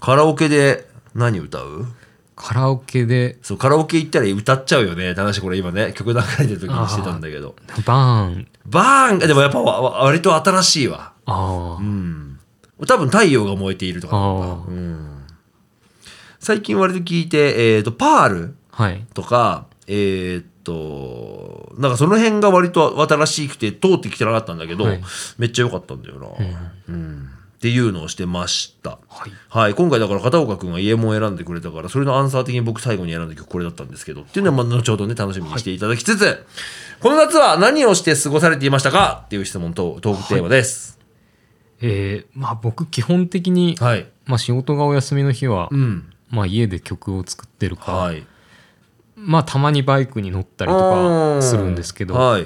[0.00, 1.86] カラオケで何歌う？
[2.34, 5.14] カラオケで、そう、カラオケ行ったら歌っちゃうよね。
[5.14, 7.54] 話これ今ね、曲流れてる時にしてたんだけど。
[7.86, 8.48] バーン。
[8.66, 11.12] バーンでもやっぱ割と新しいわ。
[11.24, 12.38] ああ、うん。
[12.86, 15.24] 多分太陽が燃えているとかうん。
[16.40, 19.06] 最近割と聞いて、えっ、と、パールはい。
[19.14, 25.00] とか、えーっと、なんかその辺が割と新しくて通ってきてなかったんだけど、はい
[25.38, 26.28] めっちゃ良かったんだよな、
[26.88, 28.98] うんっていうのをしてました。
[29.08, 29.30] はい。
[29.48, 36.44] はい、今回だから片岡君がイエモンを選んでくれたから、それのアンサー的に僕最後に選んだ曲これだったんですけど、っていうのはまあ後ほどね、楽しみにしていただきつつ、
[36.98, 39.22] この夏は何をして過ごされていましたか？
[39.26, 40.98] っていう質問とトークテーマです。
[41.80, 44.08] えーまあ僕基本的に、はい。
[44.24, 46.12] まあ仕事がお休みの日は、うん。
[46.30, 48.26] まあ家で曲を作ってるか、はい。
[49.24, 52.44] まあたまにバイクに乗ったりとかするんですけど、はい。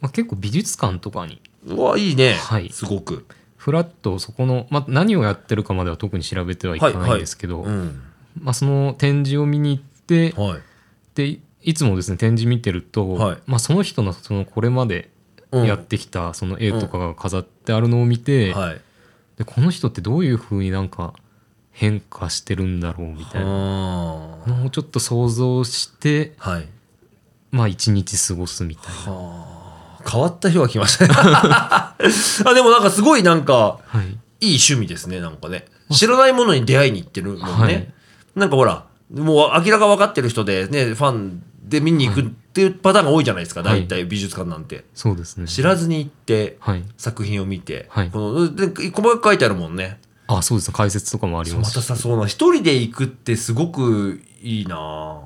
[0.00, 2.34] まあ、結構美術館とかにうわ、いいね。
[2.34, 3.26] はいすごく。
[3.56, 8.00] フラッとそこの、まあ、何をやってるかまでは特に調べてはいかないんですけど、うん。
[8.40, 10.60] まあ、その展示を見に行ってはい。
[11.14, 15.10] でいつもですね展示見てると、はいまあ、その人のそのこれまで
[15.50, 18.80] うんやってきたその絵とかが飾ってあるのを見て、はい。
[19.38, 21.14] でこの人ってどういうふうになんか
[21.76, 26.68] 変化してるんだろうみたいなのをちょっと想像してはい。
[27.50, 30.00] まあ一日過ごすみたいな。
[30.10, 31.12] 変わった日が来ましたね。
[31.14, 31.94] あ、
[32.54, 35.66] でもなんかすごいなんか、はい、いい趣味ですね、なんかね。
[35.90, 37.44] 知らないものに出会いに行ってるもんね。
[37.44, 37.92] はい
[38.34, 38.84] なんかほら、
[39.14, 44.84] もう明らか分かってる人でね、ファンで見に行くっていうパターンが多いじゃないですか、はい大体美術館なんて。
[44.94, 49.98] そうですね知らずに行って、はい作品を見て、はいこので細かく書いてあるもんね。
[50.28, 50.74] あそうですね。
[50.76, 51.76] 解説とかもありますし。
[51.76, 54.76] またさ、そうな、一人で行くってすごくいいな。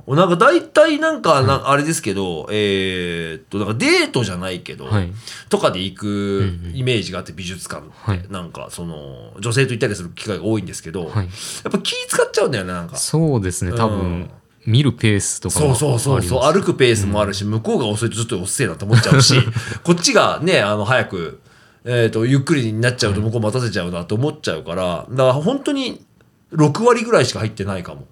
[0.06, 5.12] ぁなんか大体なんかな、あれですけど、えーっと、なんかデートじゃないけど、はい。
[5.48, 6.76] とかで行くうんうん。
[6.76, 8.24] イメージがあって美術館って、はい。
[8.28, 11.24] なんかその、女性と行ったりする機会が多いんですけど、はい。
[11.24, 11.30] や
[11.68, 12.96] っぱ気使っちゃうんだよね、なんか。
[12.96, 13.72] そうですね。
[13.72, 14.30] 多分、うん。
[14.66, 19.34] 見るペースとかもそうそうそうそう、歩くペースもあるし、向こうが遅いとちょっと遅いなって思っちゃうし、
[19.82, 21.40] こっちがね、あの、早く、
[21.84, 26.04] えっ、と、ゆっくりになっちゃうと向こう待たせちゃうなと思っちゃうから、だから本当に
[26.52, 28.06] 6割ぐらいしか入ってないかも。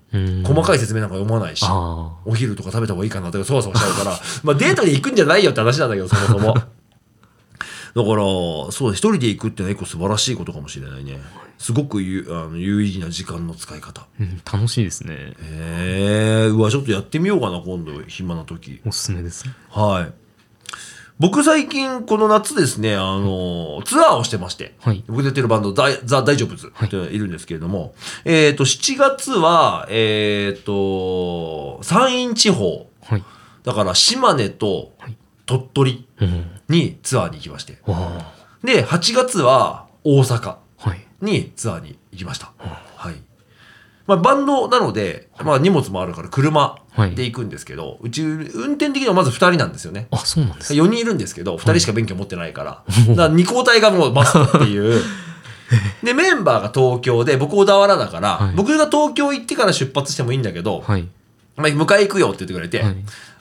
[0.45, 6.55] 細かい説明なんか読まないし、あお昼とか食べた方がいいかなとかそわそわしちゃうから、 まあデートで行くんじゃないよって話なんだけど、そもそも。
[6.55, 8.23] だから、
[8.71, 11.19] そうだ、一人で行くってのは一個素晴らしいことかもしれないね。
[11.59, 14.03] すごく有あの有意義な時間の使い方。
[14.03, 18.81] あ、うん、楽しいですねへえ、うわ、ちょっとやってみようかな、今度、暇な時。
[18.87, 20.28] おすすめですはい。
[21.19, 25.03] 僕最近この夏ですね、あの、ツアーをしてまして、はい。
[25.09, 33.25] 僕出てるバンド、ザ・ザ大丈夫ズっているんですけれども、えっ、と、7月は、えっ、と、山陰地方、はい。
[33.65, 35.17] だから島根とはい。
[35.47, 36.51] 鳥取うん。
[36.69, 40.57] にツアーに行きまして、わで、8月は大阪。
[41.21, 42.53] にツアーに行きました。
[42.97, 43.15] はい。
[44.07, 46.79] まあ、バンドなので、まあ、荷物もあるから車
[47.15, 50.09] で行くんですけど、うち運転的にはまず2人なんですよね。
[50.11, 50.75] あそうなんです。
[50.75, 55.03] 4人いるんですけど、2人しか免許持ってないから、 だから2交代がもうマストっていう。
[56.03, 58.55] で、メンバーが東京で、僕小田原だから、はい。
[58.55, 61.07] 僕が東京行ってから出発してもいいんだけど、はい。
[61.57, 62.97] まあ、迎え行くよって言ってくれて、はい。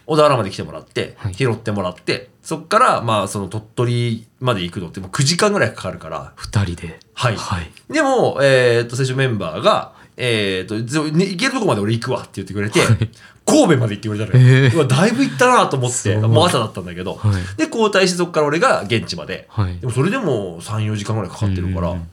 [0.06, 1.34] 小田原まで来てもらって、はい。
[1.34, 7.00] 拾ってもらって、そっから、まあ、その鳥取まで行くのってもう9時間ぐらいかかるから、二人で。
[7.14, 7.36] はい。
[7.36, 7.72] はい。
[7.92, 12.80] でも、えーっと、最初メンバーが、えーっと、行けるとこまで俺行くわって言ってくれて、
[13.48, 14.86] 神戸まで行ってくれたのよ。
[14.86, 17.58] だいぶ行ったなと思って、もう朝だったんだけど、はい。
[17.58, 19.48] で、交代してそこから俺が現地まで。
[19.50, 19.80] はい。
[19.80, 22.08] でもそれでも3、4時間ぐらいかかってるから、うん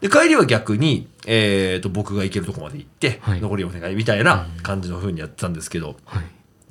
[0.00, 3.40] で、帰りは逆に、えーっと、僕が行けるとこまで行って、はい。
[3.40, 6.22] 残りお願いみたいな感じの風にやってたんですけど、はい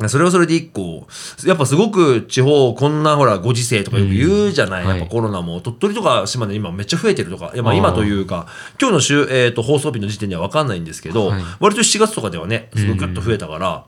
[0.08, 1.08] それはそれで一個、
[1.46, 4.98] やっぱすごく地方、こんなほら、ご時世とかよく言うじゃない、うんはい。
[4.98, 8.48] やっぱコロナも、鳥取とか島根今めっちゃ増えてるとか、いやまあ今というか、
[8.82, 11.44] 今日の週、えー、と放送日の時点では分かんないんですけど、はい。
[11.60, 13.86] 割と7月とかではね、すごくぐっと増えたから、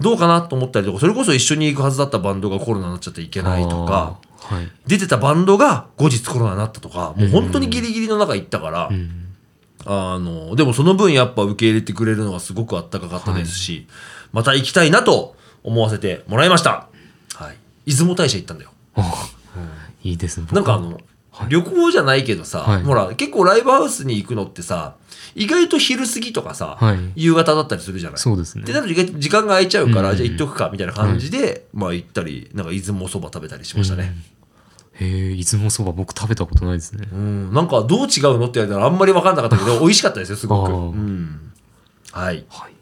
[0.00, 4.68] どうかなと思ったりとか、それこそ一緒に行くはずだったバンドがコロナになっちゃっていけないとか、はい。
[4.86, 9.24] 出てたバンドが後日コロナになったとか、もう本当にギリギリの中行ったから、うん
[9.86, 13.86] あの、でもその分やっぱ受け入れてくれるのはすごくあったかかったですし、
[14.32, 15.34] また行きたいなと
[15.68, 16.88] 思わせてもらいました。
[17.34, 17.56] はい。
[17.90, 18.70] 出雲大社行ったんだよ。
[18.94, 19.28] あ
[20.02, 21.00] いいですねなんかあの、
[21.48, 22.82] 旅行じゃないけどさ、はい。
[22.82, 24.96] ほら、結構ライブハウスに行くのってさ、
[25.34, 26.98] 意外と昼過ぎとかさ、はい。
[27.14, 28.18] 夕方だったりするじゃない。
[28.18, 28.64] そうですね。
[28.64, 34.14] ってなると時間が空いちゃうから、うんじゃあ行っとくかみたいな感じで、まあ行ったり、なんか出雲そば食べたりしましたね。
[34.94, 37.08] へえ出雲そば僕食べたことないですね。
[37.12, 40.72] うん、なんかどう違うのって言われたらあんまり分かんなかったけど、 美味しかったですよ、すごく。
[40.72, 41.52] うん。
[42.12, 42.44] はい。
[42.48, 42.77] はい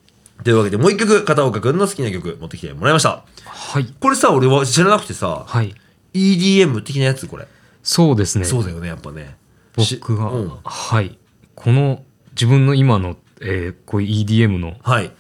[0.47, 3.25] というわけで、もう一曲、片岡くんの好きな曲持ってきてもらいました。
[3.47, 5.75] はいこれさ、俺は知らなくてさ、はい
[6.15, 7.49] EDM 的なやつ、これ。
[7.83, 9.37] そうですねそうだよね、やっぱね。
[9.79, 11.19] し僕が、うんはい
[11.57, 15.11] この自分の今の、えーこういう EDM のはい。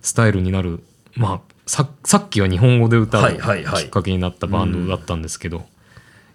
[0.00, 0.80] スタイルになる
[1.16, 5.66] まあささっきは日本語で歌うはいはいはいきっかけになったバンドだったんですけど、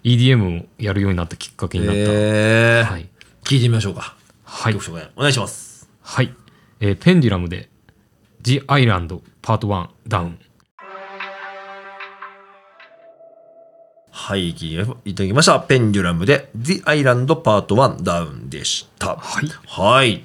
[0.04, 3.08] EDM をやるようになったきっかけになった、えーはい、
[3.42, 4.16] 聞いてみましょうか。
[4.44, 4.76] はい
[5.16, 5.88] お願いします。
[6.02, 6.34] はい、
[6.80, 7.70] えーペンデュラムで
[8.44, 10.38] 「The Island Part 1ダウン
[14.10, 15.58] はい、いただきました。
[15.60, 19.16] ペンデュラムで The Island Part 1ダウンでした。
[19.16, 20.12] はいはい。
[20.16, 20.22] い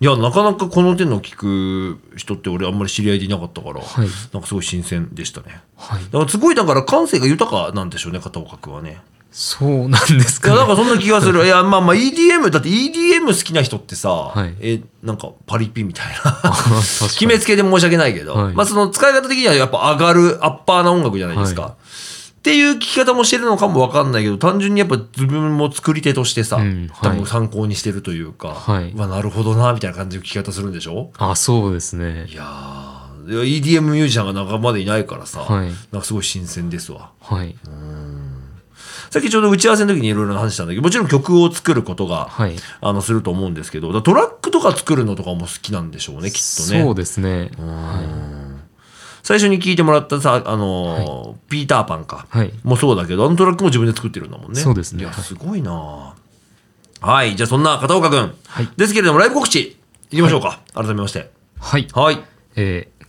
[0.00, 5.62] や、なかなかこの手の聞く人って俺あんまり知り合いでいなかったから、はいなんかすごい新鮮でしたね。
[5.76, 9.00] はいだからすごいだから感性が豊かなんでしょうね、片岡君はね。
[9.32, 11.44] そうなんですいや、かねなんかそんな気がする。
[11.46, 14.54] いや、まあまあ EDM、だって EDM 好きな人ってさ、はい。
[14.60, 16.52] え、なんかパリピみたいな。
[17.08, 18.54] 決めつけで申し訳ないけど、はい。
[18.54, 21.62] まあその使い方的にはやっぱ上がるアッパーな音楽じゃないですか。
[21.62, 27.10] はっていう聞き方もしてるのかもわかんないけど、単純にやっぱ自分も作り手としてさ、うんはい。
[27.10, 28.92] 多分参考にしてるというか、はい。
[28.96, 31.10] まあなるほどな、みたいな感じの聞き方するんでしょ？
[31.18, 32.26] あそうですね。
[32.30, 33.00] いやー。
[33.30, 35.66] いや EDM ミュージシャンが仲間でいないからさ、はい。
[35.92, 37.10] なんかすごい新鮮ですわ。
[37.20, 37.54] はい
[39.10, 46.82] さっきちょうど打ち合わせの時にいろいろ話したんだけど、もちろん曲を作ることが、はいあの、すると思うんですけど、トラックとか作るのとかも好きなんでしょうね、きっとね。
[46.82, 47.50] そうですね
[49.22, 52.26] 最初に聞いてもらったさ、あのーピーターパンか。
[52.30, 54.60] はいもそうだけど、あのトラックも自分で作ってるんだもんね。
[54.60, 56.14] そうですねいや、すごいな
[57.00, 58.34] はい、じゃあそんな片岡くん。
[58.46, 59.76] はいですけれども、ライブ告知、
[60.10, 60.60] いきましょうか。
[60.74, 61.30] 改めまして。
[61.58, 62.22] はいはい。
[62.56, 63.00] えー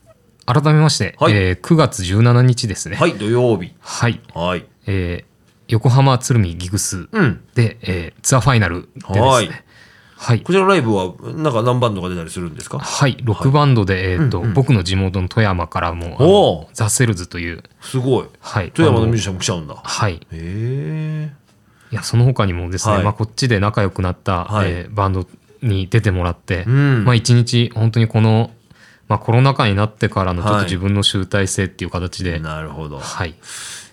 [0.43, 3.73] 改めまして、はいえー9月17日ですねはい、土曜日。
[3.79, 4.65] はい、はい。
[4.87, 5.30] えー
[5.71, 7.43] 横浜鶴見ギグスうん。
[7.55, 9.21] で、えーツアーファイナルでですね。
[9.21, 9.49] はい。
[10.15, 10.41] はい。
[10.41, 12.77] こちらのライブは、なんか何バンドが出たりするんですか？
[12.77, 18.27] はい、ロックバンドで、えーと僕の地元の富山からもザ・セルズという、すごい。
[18.39, 19.75] はい、富山のミュージシャンも来ちゃうんだ。
[19.75, 21.33] はい、へえ。
[21.91, 23.03] いやその他にもですね、はい。
[23.03, 24.69] まあ、こっちで仲良くなった、はい。
[24.69, 25.27] えーバンド
[25.63, 27.03] に出てもらって、うん。
[27.03, 28.51] まあ、一日本当にこの、
[29.07, 30.61] まあ、コロナ禍になってからのちょっはい。
[30.61, 32.99] と自分の集大成っていう形で、なるほど。
[32.99, 33.35] はい、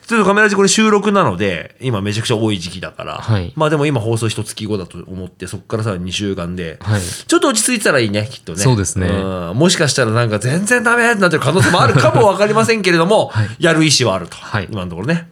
[0.09, 3.53] ちょっとカメラジこれ収録なので、今めちゃくちゃ多い時期だから、はい。
[3.57, 7.01] まあでも今放送一月後だと思って、そこからさらに2週間で、はい。
[7.03, 8.59] ちょっと落ち着いてたらいいね、きっとね。
[8.59, 9.07] そうですね。
[9.07, 9.53] ん。
[9.55, 13.49] もしかしたらなんか全然ダメってなってる可能性もあるかもわかりませんけれども、 はい。
[13.59, 14.37] やる意思はあると。
[14.39, 14.69] はい。
[14.71, 15.29] 今のところね。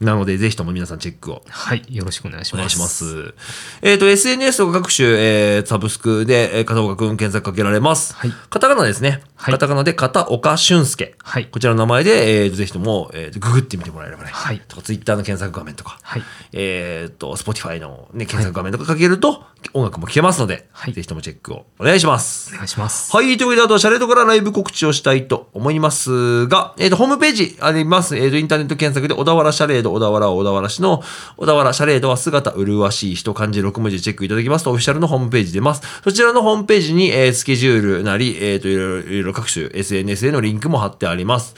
[0.00, 2.54] なので、ぜひとも皆さんチェックをはい、よろしくお願いします。
[2.54, 3.34] お願いします。
[3.82, 8.14] えっ、と、SNS とか各種、えーサブスクで、えー片岡くん検索かけられます。
[8.14, 9.22] はいカタカナですね。
[9.36, 11.16] はいカタカナで片岡俊介。
[11.22, 14.30] はいこちらの名前で、えーぜひとも、えーググってみてもらえればね。
[14.32, 22.56] はいとか、ツイッターの検索画面とか、はいえっ、と、Spotify の、ね、検索画面とかかけると、音楽も聴けますので、はいぜひともチェックをお願いしますお。
[22.56, 23.14] 願いします。
[23.14, 23.36] はい。
[23.36, 28.16] というわけで、あと、シャレードからライブ告知をしたいと思いますが、えっ、と、ホームページあります。
[28.16, 31.02] えっ、と、インターネット検索で、小田原シャレード、ド小田原小田原市の
[31.36, 35.82] 小田原シャレードは姿麗しい人漢字6文字チェックいただきますとオフィシャルのホームページ出ます。
[36.04, 41.54] そちらのホームページに、えースケジュールなり、えっ、と、いろいろ各種 SNS へのリンクも貼ってあります。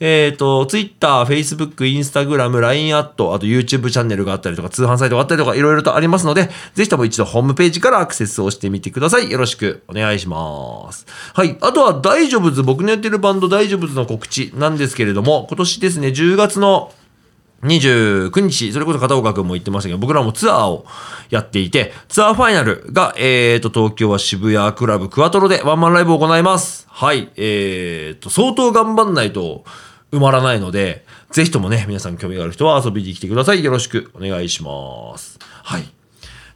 [0.00, 9.30] えっ、と、Twitter、Facebook、Instagram、LINE アット、あと YouTube チャンネルがあったりとか、通販サイトがあったりとか、いろいろとありますので、ぜひとも一度ホームページからアクセスをしてみてください。
[9.30, 11.06] よろしくお願いします。
[11.32, 11.56] はい。
[11.60, 16.92] あとは、大丈夫ズ、僕のやってるバンド大丈夫ズの告知なんですけれども、今年ですね、10月の
[17.62, 20.86] 29日、それこそ片岡君も言ってましたけど、僕らもツアーを
[21.30, 26.86] やっていて、ツアーファイナルが、えーと、東京は渋谷クラブクワトロでワンマンライブを行います。
[26.90, 27.30] はい。
[27.36, 29.64] えーと、相当頑張んないと
[30.12, 33.64] 埋まらないので、ぜひともね、皆さん興味がある人は遊びに来てください。
[33.64, 35.38] よろしくお願いします。
[35.62, 35.84] はい。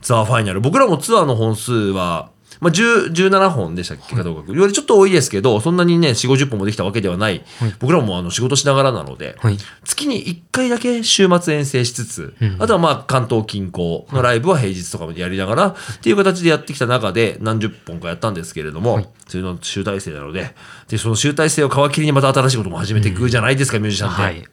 [0.00, 0.60] ツアーファイナル。
[0.60, 4.16] 僕らもツアーの本数は、まあ、10 17本でしたっけ？
[4.16, 4.52] かどうか。
[4.52, 7.44] よりちょっと多いですけど、そんなにね、4、50本もできたわけではない。
[7.78, 9.58] 僕らもあの仕事しながらなので、はい。
[9.84, 20.54] 月に1回だけ週末遠征しつつ、あとはまあ関東近郊のライブは平日とかもやりながら、っていう形でやってきた中で何十本かやったんですけれども、そういうの集大成なので、
[20.88, 24.22] で、その集大成を皮切りにまた新しいことも始めていくじゃないですか、ミュージシャンって。
[24.22, 24.44] はい。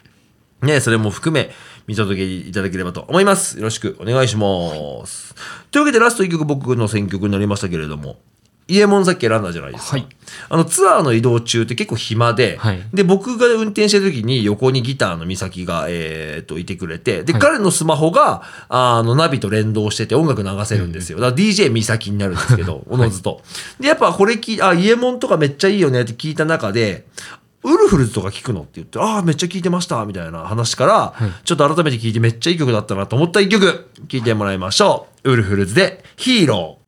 [0.62, 1.52] ね、それも含め
[1.88, 3.58] 見届けいただければと思います。
[3.58, 5.36] よろしくお願いします。
[5.72, 8.18] というわけでラスト1曲僕の選曲になりましたけれども、
[8.68, 9.98] イエモンさっき選んだじゃないですか。
[9.98, 10.08] はい
[10.50, 21.20] あのツアーの移動中って結構暇で、はいで、僕が運転してる時に横にギターの美咲が、えー、といてくれて、で、彼のスマホが、あの、ナビと連動してて音楽流せるんですよ。
[21.20, 23.42] だから DJ 美咲になるんですけど、 おのずと。
[23.80, 27.06] で、やっぱこれき、あ、イエモンとかめっちゃいいよねって聞いた中で、
[27.66, 35.32] ウルフルズとか聞くのって言って、ああ、めっちゃ聞いてました、みたいな話から、ちょっと改めて聞いてめっちゃいい曲だったなと思った一曲、聞いてもらいましょう。
[35.32, 36.86] ウルフルズで、ヒーロー。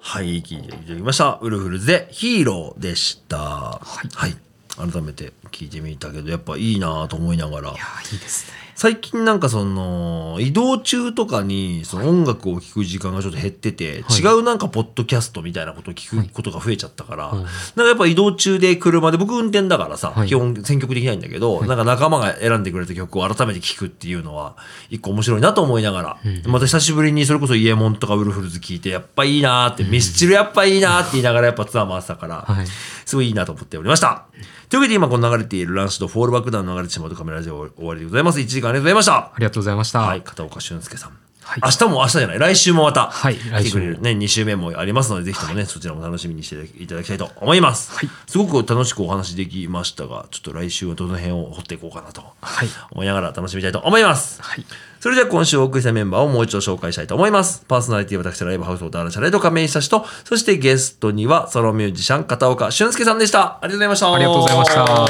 [0.00, 1.38] はい、聞いていただきました。
[1.42, 3.38] ウルフルズでヒーローでした。
[3.38, 3.80] は
[4.26, 4.36] い。
[4.76, 7.70] 改めて聞いてみたけど、やっぱいいなと思いながら。
[7.70, 7.80] いや
[8.12, 14.20] いいですね最近なんかその移動中とかにその音楽を聴く時間がちょっと減ってて、はい。
[14.20, 17.36] 違うなんかポッドキャストみたいなことを聞くことが増えちゃったから、はい。
[17.38, 20.28] なんかやっぱ移動中で車で僕運転だからさ、はい。
[20.28, 24.56] 基本選曲できないんだけど、なんか仲間が選んでくれた曲を改めて聴くっていうのは
[24.90, 32.66] 一個面白いなと思いながら、また久しぶりにそれこそイエモンとかウルフルズ聴いてやっぱいいなーって、ミスチルやっぱいいなーって言いながらやっぱツアー回ってたから、はい。
[33.04, 34.26] すごいいいなと思っておりました。
[34.68, 38.38] というわけで今この流れているランシド Fall Back Down の流れてしまうとカメラジオ終わりでございます。
[38.38, 39.32] 1時間ありがとうございましたあ。
[39.38, 41.10] りがとうございましたはい、片岡俊介さん。
[41.10, 47.90] はい明日も明日じゃない、来週もまた、はい来てくれるね、2週目もありますので、ぜひともね、そちらも楽しみにしていただきたいと思います。
[47.92, 54.42] はいすごく楽しくお話できましたが、ちょっと来週はどの辺を掘っていこうかなとはい思いながら楽しみたいと思います。
[54.42, 54.64] はい
[55.00, 57.64] それでは今週お送りしたメンバーをもう一度紹介したいと思います。
[57.66, 63.58] パーソナリティは私、ライブハウスをダーラシャレと亀井久志と、そしてゲストにはソロミュージシャン片岡俊介さんでした。
[63.62, 64.12] ありがとうございました。
[64.12, 65.06] ありがとうございました。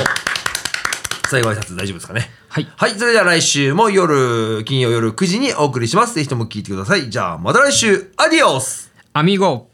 [1.31, 2.38] 最後挨拶大丈夫ですかね。
[2.51, 2.93] はいはい。
[2.93, 6.15] それでは来週も夜、金曜夜9時にお送りします。
[6.15, 7.11] ぜひとも聞いてください。
[7.11, 9.69] じゃあ、また来週、アディオスアミーゴ